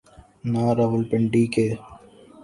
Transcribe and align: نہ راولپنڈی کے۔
نہ 0.51 0.63
راولپنڈی 0.77 1.43
کے۔ 1.53 1.67